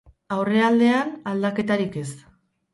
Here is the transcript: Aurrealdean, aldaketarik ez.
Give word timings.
Aurrealdean, 0.37 1.13
aldaketarik 1.35 2.01
ez. 2.05 2.09